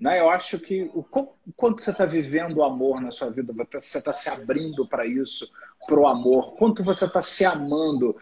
[0.00, 0.20] Né?
[0.20, 4.12] Eu acho que o quanto você está vivendo o amor na sua vida, você está
[4.12, 5.50] se abrindo para isso,
[5.86, 8.16] para o amor, quanto você está se amando.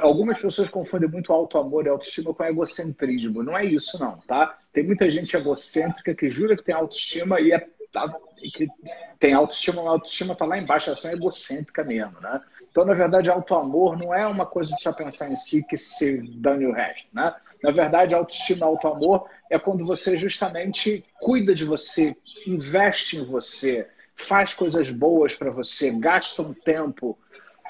[0.00, 3.42] Algumas pessoas confundem muito auto-amor e autoestima com egocentrismo.
[3.42, 4.58] Não é isso, não, tá?
[4.72, 8.08] Tem muita gente egocêntrica que jura que tem autoestima e é tá,
[8.54, 8.68] que
[9.18, 12.40] tem autoestima, a autoestima está lá embaixo, ela é egocêntrica mesmo, né?
[12.70, 16.22] Então, na verdade, auto-amor não é uma coisa de só pensar em si que se
[16.36, 17.34] dane o resto, né?
[17.62, 24.54] Na verdade, autoestima, auto-amor é quando você justamente cuida de você, investe em você, faz
[24.54, 27.18] coisas boas para você, gasta um tempo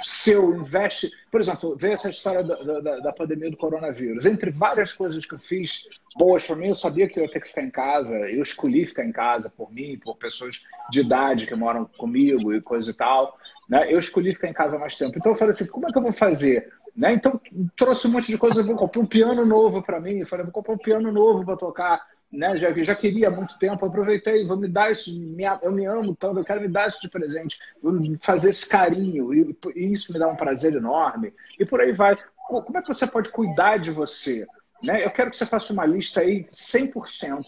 [0.00, 1.11] seu, investe.
[1.30, 4.26] Por exemplo, vê essa história da, da, da, pandemia do coronavírus.
[4.26, 5.82] Entre várias coisas que eu fiz
[6.16, 8.87] boas para mim, eu sabia que eu ia ter que ficar em casa, eu escolhi
[8.87, 12.94] ficar em casa por mim, por pessoas de idade que moram comigo e coisa e
[12.94, 13.38] tal.
[13.68, 13.92] Né?
[13.92, 15.18] Eu escolhi ficar em casa mais tempo.
[15.18, 16.72] Então eu falei assim, como é que eu vou fazer?
[16.96, 17.14] Né?
[17.14, 17.40] Então
[17.76, 20.18] trouxe um monte de coisa, vou comprar um piano novo para mim.
[20.18, 22.06] Eu falei, vou comprar um piano novo para tocar.
[22.30, 22.56] Né?
[22.56, 26.14] Já, já queria há muito tempo, aproveitei, vou me dar isso, me, eu me amo
[26.14, 30.12] tanto, eu quero me dar isso de presente, vou fazer esse carinho, e, e isso
[30.12, 31.32] me dá um prazer enorme.
[31.58, 32.18] E por aí vai.
[32.48, 34.46] Como é que você pode cuidar de você?
[34.82, 35.04] Né?
[35.04, 37.44] Eu quero que você faça uma lista aí 100%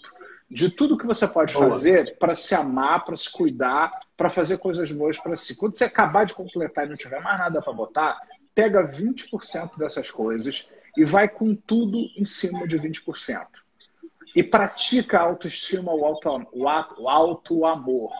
[0.50, 4.90] de tudo que você pode fazer para se amar, para se cuidar, para fazer coisas
[4.90, 5.56] boas para si.
[5.56, 8.20] Quando você acabar de completar e não tiver mais nada para botar,
[8.54, 10.66] pega 20% dessas coisas
[10.96, 13.46] e vai com tudo em cima de 20%.
[14.34, 18.10] E pratica a autoestima, o auto, o auto amor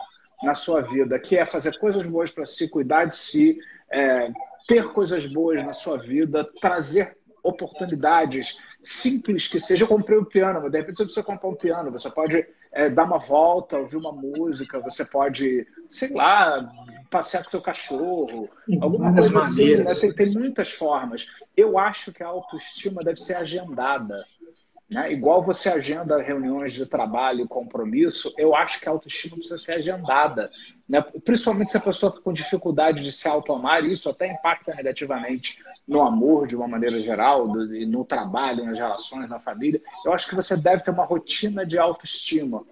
[0.43, 3.59] na sua vida, que é fazer coisas boas para si, cuidar de si,
[3.91, 4.31] é,
[4.67, 9.83] ter coisas boas na sua vida, trazer oportunidades simples que seja.
[9.83, 11.91] Eu comprei um piano, mas de repente você precisa comprar um piano.
[11.91, 16.71] Você pode é, dar uma volta, ouvir uma música, você pode, sei lá,
[17.09, 19.77] passear com seu cachorro, alguma coisa assim.
[19.77, 19.93] Né?
[19.93, 21.27] Tem, tem muitas formas.
[21.55, 24.25] Eu acho que a autoestima deve ser agendada.
[24.91, 25.13] Né?
[25.13, 29.75] Igual você agenda reuniões de trabalho e compromisso, eu acho que a autoestima precisa ser
[29.75, 30.51] agendada.
[30.87, 31.01] Né?
[31.23, 36.01] Principalmente se a pessoa está com dificuldade de se auto-amar, isso até impacta negativamente no
[36.01, 39.81] amor de uma maneira geral, no trabalho, nas relações, na família.
[40.05, 42.65] Eu acho que você deve ter uma rotina de autoestima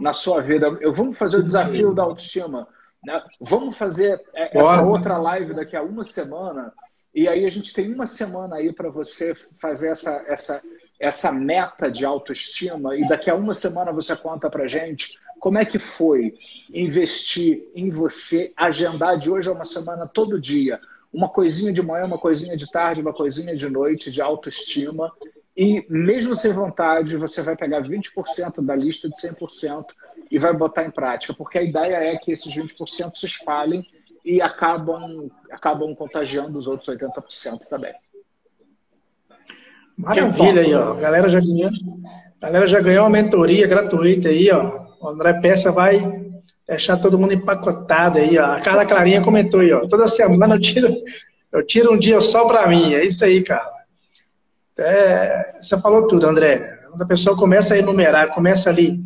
[0.00, 0.66] na sua vida.
[0.80, 2.66] Eu vamos fazer o desafio da autoestima.
[3.04, 3.22] Né?
[3.38, 6.72] Vamos fazer é, essa outra live daqui a uma semana.
[7.14, 10.62] E aí a gente tem uma semana aí para você fazer essa, essa
[10.98, 15.64] essa meta de autoestima e daqui a uma semana você conta para gente como é
[15.64, 16.34] que foi
[16.72, 20.80] investir em você, agendar de hoje a uma semana todo dia,
[21.12, 25.12] uma coisinha de manhã, uma coisinha de tarde, uma coisinha de noite de autoestima
[25.56, 29.86] e mesmo sem vontade, você vai pegar 20% da lista de 100%
[30.30, 33.86] e vai botar em prática, porque a ideia é que esses 20% se espalhem
[34.24, 37.94] e acabam, acabam contagiando os outros 80% também.
[39.96, 40.92] Maravilha aí, ó.
[40.92, 41.70] A galera já ganhou,
[42.40, 44.84] galera já ganhou uma mentoria gratuita aí, ó.
[45.00, 46.22] O André Peça vai
[46.66, 48.52] deixar todo mundo empacotado aí, ó.
[48.52, 49.86] A Carla Clarinha comentou aí, ó.
[49.86, 50.94] Toda semana eu tiro,
[51.52, 52.94] eu tiro um dia só para mim.
[52.94, 53.72] É isso aí, cara.
[54.76, 56.80] É, você falou tudo, André.
[56.90, 58.98] Quando a pessoa começa a enumerar, começa ali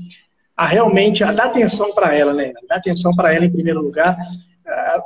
[0.57, 2.53] a realmente a dar atenção para ela, né?
[2.69, 4.17] Dar atenção para ela em primeiro lugar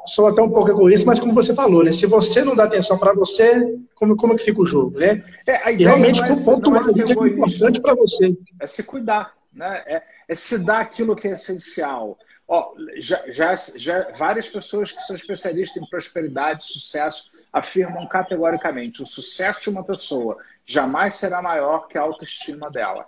[0.07, 1.92] sou até um pouco egoísta, mas como você falou, né?
[1.92, 5.25] Se você não dá atenção para você, como, como que fica o jogo, né?
[5.46, 8.37] É, e realmente é, o ponto mais é importante para você.
[8.61, 9.83] É se cuidar, né?
[9.87, 12.18] É, é, se dar aquilo que é essencial.
[12.48, 19.03] Ó, já, já, já várias pessoas que são especialistas em prosperidade e sucesso afirmam categoricamente
[19.03, 23.07] o sucesso de uma pessoa jamais será maior que a autoestima dela.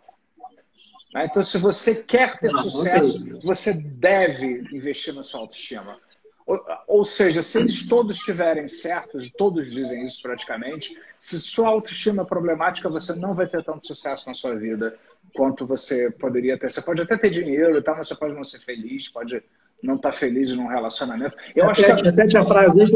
[1.13, 1.27] Né?
[1.27, 5.99] Então, se você quer ter não, sucesso, você deve investir na sua autoestima.
[6.47, 11.71] Ou, ou seja, se eles todos estiverem certos, e todos dizem isso praticamente, se sua
[11.71, 14.95] autoestima é problemática, você não vai ter tanto sucesso na sua vida
[15.35, 16.71] quanto você poderia ter.
[16.71, 19.43] Você pode até ter dinheiro e tal, mas você pode não ser feliz, pode
[19.83, 21.37] não estar tá feliz num relacionamento.
[21.55, 22.91] Eu repete, acho que repete a frase aí,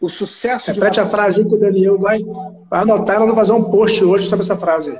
[0.00, 1.06] o sucesso repete uma...
[1.06, 2.22] a frase aí que o Daniel vai,
[2.68, 4.98] vai anotar, ela vai fazer um post hoje sobre essa frase.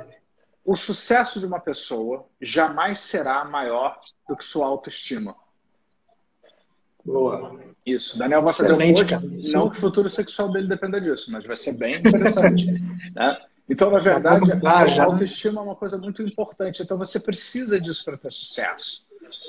[0.63, 5.35] O sucesso de uma pessoa jamais será maior do que sua autoestima.
[7.07, 7.57] Boa.
[7.85, 8.19] Isso.
[8.19, 11.45] Daniel vai Excelente, fazer um post, não que o futuro sexual dele dependa disso, mas
[11.45, 12.65] vai ser bem interessante.
[13.15, 13.37] né?
[13.69, 14.99] Então, na verdade, a né?
[14.99, 16.83] autoestima é uma coisa muito importante.
[16.83, 19.05] Então, você precisa disso para ter sucesso.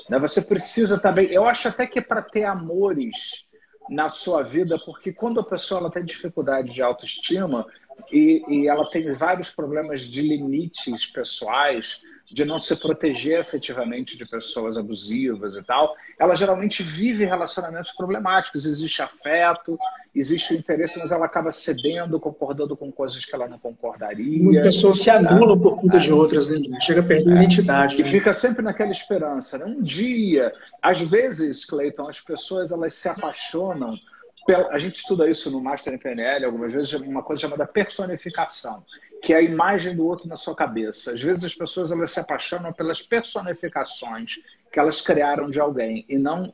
[0.09, 0.17] Né?
[0.19, 1.27] Você precisa também.
[1.27, 3.45] Eu acho até que é para ter amores
[3.89, 7.65] na sua vida, porque quando a pessoa ela tem dificuldade de autoestima
[8.11, 14.25] e, e ela tem vários problemas de limites pessoais, de não se proteger efetivamente de
[14.25, 18.65] pessoas abusivas e tal, ela geralmente vive relacionamentos problemáticos.
[18.65, 19.79] Existe afeto,
[20.13, 24.43] existe o interesse, mas ela acaba cedendo, concordando com coisas que ela não concordaria.
[24.43, 25.99] Muitas pessoas se anulam por conta é.
[25.99, 26.59] de outras, né?
[26.81, 27.37] chega a perder a é.
[27.37, 27.95] identidade.
[27.95, 28.03] E né?
[28.03, 29.57] fica sempre naquela esperança.
[29.57, 29.65] Né?
[29.65, 33.97] Um dia, às vezes, Cleiton, as pessoas elas se apaixonam
[34.53, 38.83] a gente estuda isso no Master em PNL algumas vezes, uma coisa chamada personificação
[39.21, 41.11] que é a imagem do outro na sua cabeça.
[41.11, 44.39] Às vezes as pessoas elas se apaixonam pelas personificações
[44.71, 46.53] que elas criaram de alguém e não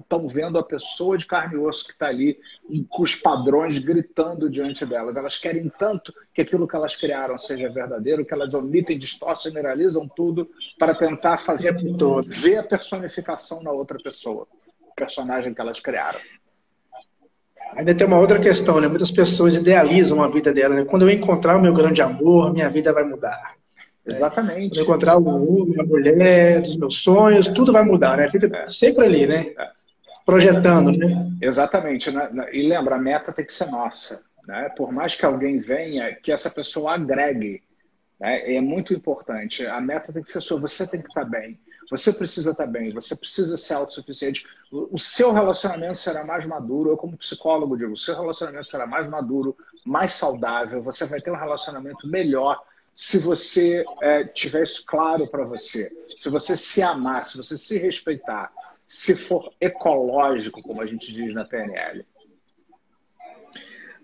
[0.00, 2.40] estão vendo a pessoa de carne e osso que está ali
[2.88, 5.16] com os padrões gritando diante delas.
[5.16, 10.08] Elas querem tanto que aquilo que elas criaram seja verdadeiro, que elas omitem, distorcem, generalizam
[10.08, 11.76] tudo para tentar fazer
[12.26, 14.48] ver a personificação na outra pessoa,
[14.80, 16.18] o personagem que elas criaram.
[17.74, 18.88] Ainda tem uma outra questão, né?
[18.88, 20.84] Muitas pessoas idealizam a vida dela, né?
[20.84, 23.54] Quando eu encontrar o meu grande amor, minha vida vai mudar.
[24.06, 24.70] Exatamente.
[24.70, 28.30] Quando eu encontrar o homem, a mulher, dos meus sonhos, tudo vai mudar, né?
[28.30, 28.68] Fica é.
[28.68, 29.52] sempre ali, né?
[29.58, 29.68] É.
[30.24, 31.30] Projetando, né?
[31.40, 32.10] Exatamente.
[32.10, 32.28] Né?
[32.52, 34.22] E lembra, a meta tem que ser nossa.
[34.46, 34.70] Né?
[34.76, 37.62] Por mais que alguém venha, que essa pessoa agregue.
[38.18, 38.56] Né?
[38.56, 39.66] É muito importante.
[39.66, 40.60] A meta tem que ser sua.
[40.60, 41.58] Você tem que estar bem.
[41.90, 44.46] Você precisa estar bem, você precisa ser autossuficiente.
[44.72, 46.90] O seu relacionamento será mais maduro.
[46.90, 50.82] Eu, como psicólogo, digo: o seu relacionamento será mais maduro, mais saudável.
[50.82, 52.60] Você vai ter um relacionamento melhor
[52.94, 55.92] se você é, tiver isso claro para você.
[56.18, 58.50] Se você se amar, se você se respeitar,
[58.86, 62.04] se for ecológico, como a gente diz na PNL.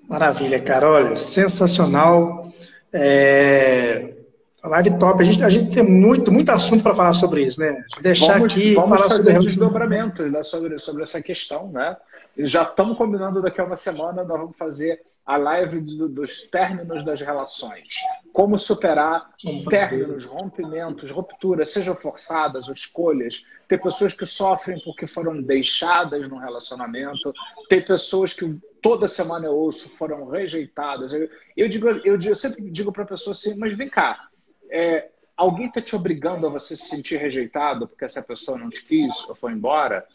[0.08, 0.90] Maravilha, cara.
[0.90, 2.52] Olha, sensacional.
[2.92, 4.21] É...
[4.64, 5.20] Live top.
[5.20, 7.84] A gente, a gente tem muito, muito assunto para falar sobre isso, né?
[8.00, 11.96] Deixar vamos, aqui vamos falar fazer sobre desdobramentos né, sobre, sobre essa questão, né?
[12.36, 16.46] E já estamos combinando daqui a uma semana, nós vamos fazer a live do, dos
[16.46, 17.88] términos das relações.
[18.32, 19.30] Como superar
[19.68, 23.44] términos, rompimentos, rupturas, sejam forçadas ou escolhas.
[23.68, 27.32] Tem pessoas que sofrem porque foram deixadas no relacionamento.
[27.68, 31.12] Tem pessoas que toda semana eu ouço foram rejeitadas.
[31.12, 34.28] Eu, eu digo, eu, eu sempre digo para a pessoa assim, mas vem cá,
[34.72, 38.84] é, alguém está te obrigando a você se sentir rejeitado porque essa pessoa não te
[38.84, 40.06] quis ou foi embora?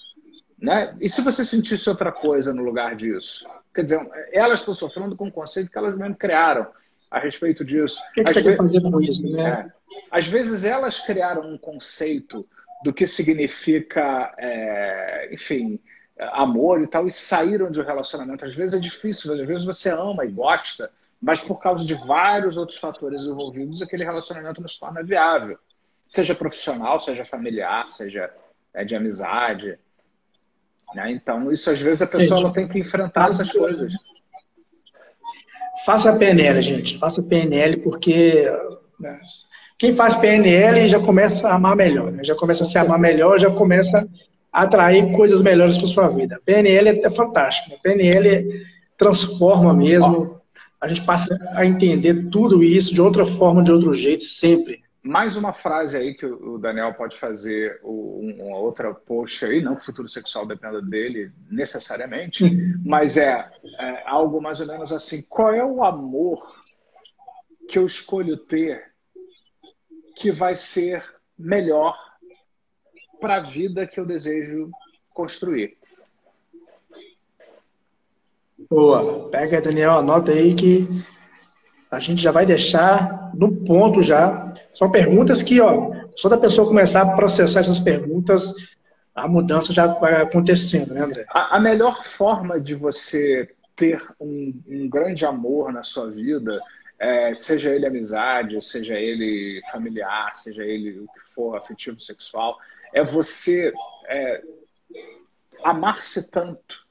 [0.59, 0.95] Né?
[0.99, 3.47] E se você sentisse outra coisa no lugar disso?
[3.73, 6.67] Quer dizer, elas estão sofrendo com o conceito que elas mesmo criaram
[7.11, 8.01] a respeito disso.
[8.09, 9.21] O que, que você quer fazer com isso?
[9.29, 9.49] Né?
[9.49, 9.71] É,
[10.09, 12.47] às vezes elas criaram um conceito
[12.83, 15.79] do que significa, é, enfim,
[16.19, 18.45] amor e tal, e saíram de um relacionamento.
[18.45, 20.91] Às vezes é difícil, às vezes você ama e gosta,
[21.21, 25.57] mas por causa de vários outros fatores envolvidos, aquele relacionamento não se torna viável.
[26.07, 28.31] Seja profissional, seja familiar, seja
[28.73, 29.77] é, de amizade.
[30.93, 31.11] Né?
[31.11, 33.91] Então, isso às vezes a pessoa tem que enfrentar essas coisas.
[35.85, 36.97] Faça PNL, gente.
[36.97, 38.45] Faça PNL porque
[38.99, 39.19] né,
[39.77, 42.23] quem faz PNL já começa a amar melhor, né?
[42.23, 44.07] já começa a se amar melhor, já começa
[44.51, 46.39] a atrair coisas melhores para sua vida.
[46.45, 47.71] PNL é, é fantástico.
[47.71, 47.77] Né?
[47.81, 48.65] PNL
[48.97, 50.36] transforma mesmo
[50.79, 54.83] a gente passa a entender tudo isso de outra forma, de outro jeito, sempre.
[55.01, 59.81] Mais uma frase aí que o Daniel pode fazer uma outra post aí, não que
[59.81, 62.43] o futuro sexual dependa dele necessariamente,
[62.85, 66.45] mas é, é algo mais ou menos assim: qual é o amor
[67.69, 68.91] que eu escolho ter
[70.15, 71.03] que vai ser
[71.37, 71.97] melhor
[73.19, 74.69] para a vida que eu desejo
[75.13, 75.77] construir?
[78.69, 79.29] Boa.
[79.29, 80.87] Pega, Daniel, anota aí que
[81.89, 84.53] a gente já vai deixar no ponto já.
[84.73, 88.53] São perguntas que, ó, só da pessoa começar a processar essas perguntas,
[89.15, 91.25] a mudança já vai acontecendo, né, André?
[91.29, 96.59] A, a melhor forma de você ter um, um, grande amor na sua vida,
[96.99, 102.57] é, seja ele amizade, seja ele familiar, seja ele o que for, afetivo, sexual,
[102.93, 103.71] é você
[104.07, 104.41] é,
[105.63, 106.86] amar-se tanto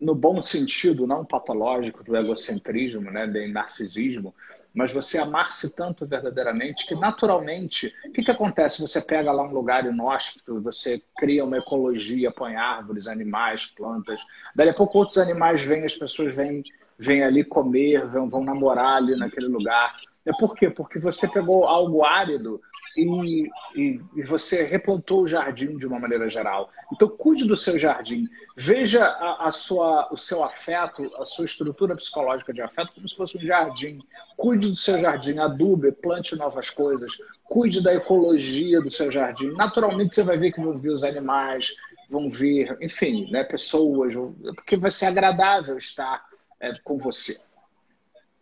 [0.00, 4.34] no bom sentido, não patológico do egocentrismo, né, do narcisismo,
[4.74, 8.82] mas você amar-se tanto verdadeiramente que naturalmente, o que, que acontece?
[8.82, 14.20] Você pega lá um lugar inóspito, você cria uma ecologia, põe árvores, animais, plantas,
[14.54, 16.64] daí a pouco outros animais vêm, as pessoas vêm,
[16.98, 19.94] vêm ali comer, vão, vão namorar ali naquele lugar.
[20.26, 20.68] É por quê?
[20.68, 22.60] Porque você pegou algo árido
[22.96, 26.70] e, e, e, você replantou o jardim de uma maneira geral.
[26.92, 28.28] Então, cuide do seu jardim.
[28.56, 33.16] Veja a, a, sua, o seu afeto, a sua estrutura psicológica de afeto como se
[33.16, 34.00] fosse um jardim.
[34.36, 37.18] Cuide do seu jardim, adube, plante novas coisas.
[37.44, 39.50] Cuide da ecologia do seu jardim.
[39.52, 41.74] Naturalmente, você vai ver que vão vir os animais,
[42.08, 44.14] vão vir, enfim, né, pessoas,
[44.54, 46.24] porque vai ser agradável estar
[46.60, 47.36] é, com você.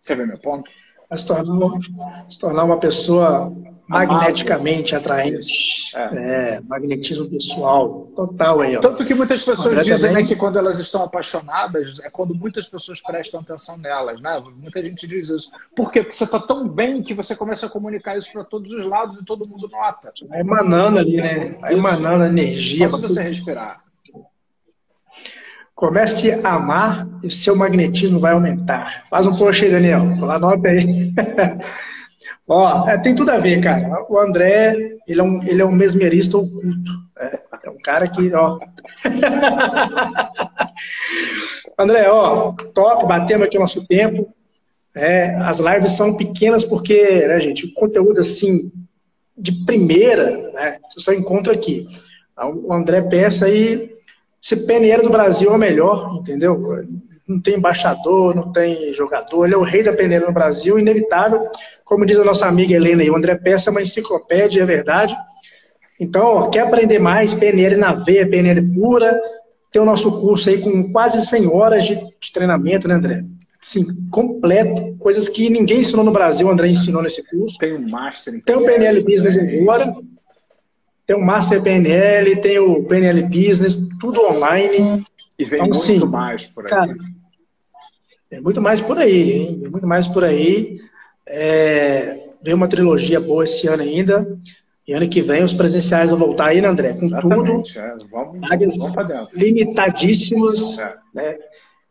[0.03, 0.71] Você vê meu ponto?
[1.13, 3.53] A se tornar, se tornar uma pessoa
[3.87, 5.53] magneticamente atraente.
[5.95, 6.55] É.
[6.55, 6.61] é.
[6.63, 8.75] magnetismo pessoal, total aí.
[8.79, 8.81] Ó.
[8.81, 12.99] Tanto que muitas pessoas dizem né, que quando elas estão apaixonadas, é quando muitas pessoas
[13.03, 14.43] prestam atenção nelas, né?
[14.57, 15.51] Muita gente diz isso.
[15.77, 16.01] Por quê?
[16.01, 19.21] Porque você está tão bem que você começa a comunicar isso para todos os lados
[19.21, 20.15] e todo mundo nota.
[20.31, 21.57] Vai emanando ali, né?
[21.61, 22.89] Vai emanando energia.
[22.89, 23.83] Só você respirar.
[25.75, 29.05] Comece a amar e seu magnetismo vai aumentar.
[29.09, 30.03] Faz um post aí, Daniel.
[30.31, 31.13] Anota aí.
[32.47, 34.05] Ó, é, tem tudo a ver, cara.
[34.09, 36.93] O André, ele é um, ele é um mesmerista oculto.
[37.19, 38.59] É, é um cara que, ó.
[41.79, 44.35] André, ó, top, batemos aqui o nosso tempo.
[44.95, 48.71] É, as lives são pequenas porque, né, gente, o conteúdo assim,
[49.37, 51.89] de primeira, né, você só encontra aqui.
[52.37, 53.92] O André peça aí
[54.43, 56.85] esse peneira do Brasil é o melhor, entendeu?
[57.29, 61.47] Não tem embaixador, não tem jogador, ele é o rei da peneira no Brasil, inevitável.
[61.85, 65.17] Como diz a nossa amiga Helena aí, o André Peça é uma enciclopédia, é verdade.
[66.01, 69.17] Então, ó, quer aprender mais, peneira na veia, peneira pura,
[69.71, 73.25] tem o nosso curso aí com quase 100 horas de, de treinamento, né, André?
[73.61, 77.57] Sim, completo, coisas que ninguém ensinou no Brasil, o André ensinou nesse curso.
[77.59, 78.43] Tem um master.
[78.45, 79.95] Tem o PNL Business agora,
[81.07, 85.05] tem o Master PNL, tem o PNL Business, tudo online.
[85.39, 86.71] E vem então, muito sim, mais por aí.
[86.71, 86.95] Cara,
[88.31, 89.59] é muito mais por aí, hein?
[89.61, 90.81] Vem muito mais por aí.
[91.27, 94.39] É, vem uma trilogia boa esse ano ainda.
[94.87, 96.95] E ano que vem os presenciais vão voltar aí, né, André?
[96.95, 97.79] Com Exatamente, tudo.
[97.79, 97.97] É.
[98.11, 99.33] Vamos, vamos.
[99.33, 100.63] Limitadíssimos.
[100.79, 100.97] É.
[101.15, 101.39] Né?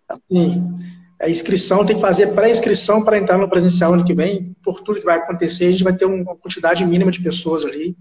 [0.09, 0.73] Assim,
[1.21, 4.55] a inscrição tem que fazer pré-inscrição para entrar no presencial ano que vem.
[4.63, 7.95] Por tudo que vai acontecer, a gente vai ter uma quantidade mínima de pessoas ali.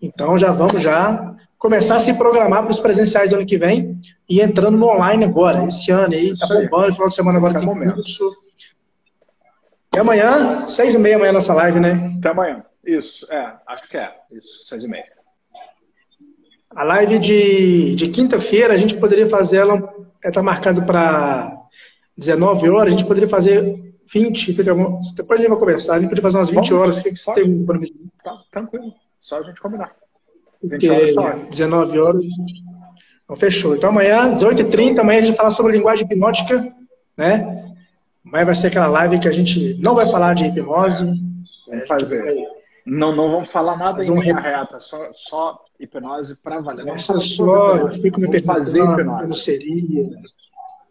[0.00, 4.40] Então já vamos já começar a se programar para os presenciais ano que vem e
[4.40, 7.68] entrando no online agora, esse ano aí, está bombando, final de semana agora esse tem
[7.68, 7.94] momento.
[7.94, 8.36] curso.
[9.94, 12.14] E amanhã, seis e meia amanhã nossa live, né?
[12.18, 12.62] Até amanhã.
[12.84, 14.12] Isso, é, acho que é.
[14.30, 15.06] Isso, seis e meia.
[16.70, 21.56] A live de, de quinta-feira, a gente poderia fazer ela, está marcada para
[22.16, 26.22] 19 horas, a gente poderia fazer 20, depois a gente vai conversar, a gente poderia
[26.22, 27.92] fazer umas 20 horas, o que, que você tem para mim?
[28.22, 28.92] Tá, tranquilo.
[29.26, 29.92] Só a gente combinar.
[30.62, 32.24] 20 horas tá 19 horas.
[33.24, 33.74] Então, fechou.
[33.74, 36.72] Então amanhã, 18h30, amanhã a gente vai falar sobre linguagem hipnótica,
[37.16, 37.74] né?
[38.24, 41.12] Amanhã vai ser aquela live que a gente não vai falar de hipnose.
[41.66, 42.46] Vamos fazer.
[42.86, 46.86] Não, não vamos falar nada em linha reta, só, só hipnose para valer.
[46.86, 49.22] Essa só, eu fico me perguntando fazer hipnose.
[49.22, 50.08] como seria.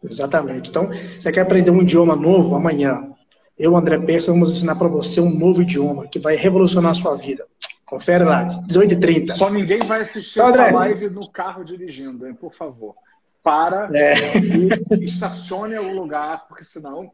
[0.03, 0.69] Exatamente.
[0.69, 3.11] Então, você quer aprender um idioma novo amanhã?
[3.57, 7.15] Eu, André Persa, vamos ensinar para você um novo idioma que vai revolucionar a sua
[7.15, 7.45] vida.
[7.85, 9.33] Confere lá, 18h30.
[9.33, 12.33] Só ninguém vai assistir então, essa live no carro dirigindo, hein?
[12.33, 12.95] Por favor.
[13.43, 14.37] Para é.
[14.39, 17.11] e estacione o lugar, porque senão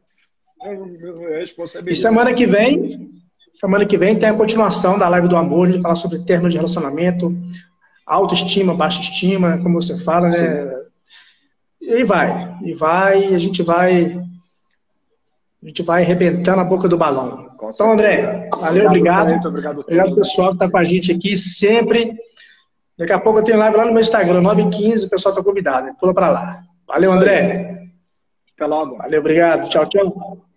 [0.63, 1.99] é, é responsabilidade.
[1.99, 3.11] E semana que vem,
[3.53, 6.53] semana que vem tem a continuação da live do amor, a gente fala sobre termos
[6.53, 7.35] de relacionamento,
[8.05, 10.81] autoestima, baixa estima, como você fala, né?
[11.81, 14.21] E vai, e vai, a gente vai
[15.63, 17.50] a gente vai arrebentando a boca do balão.
[17.63, 19.21] Então, André, valeu, obrigado.
[19.21, 22.15] Obrigado, obrigado, obrigado pessoal que está com a gente aqui sempre.
[22.97, 25.95] Daqui a pouco eu tenho live lá no meu Instagram, 9h15, o pessoal está convidado.
[25.99, 26.63] Pula para lá.
[26.87, 27.89] Valeu, André.
[28.55, 28.97] Até logo.
[28.97, 29.69] Valeu, obrigado.
[29.69, 30.50] Tchau, tchau.